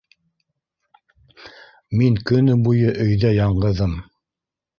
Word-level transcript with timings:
Мин 1.99 2.17
көнө 2.31 2.57
буйы 2.69 2.95
өйҙә 3.05 3.33
яңғыҙым. 3.37 3.95